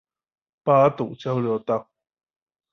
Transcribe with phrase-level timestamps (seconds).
[0.63, 1.91] 八堵交流道